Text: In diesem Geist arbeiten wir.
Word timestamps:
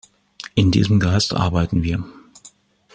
In 0.55 0.71
diesem 0.71 0.99
Geist 0.99 1.31
arbeiten 1.35 1.83
wir. 1.83 2.03